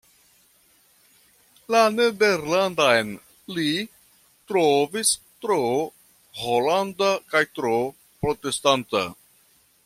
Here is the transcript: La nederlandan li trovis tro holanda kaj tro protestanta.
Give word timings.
La 1.75 1.81
nederlandan 1.97 3.11
li 3.57 3.67
trovis 4.53 5.13
tro 5.45 5.61
holanda 6.47 7.13
kaj 7.35 7.43
tro 7.61 7.75
protestanta. 8.25 9.05